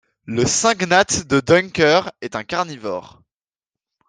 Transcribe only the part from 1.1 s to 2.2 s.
de Duncker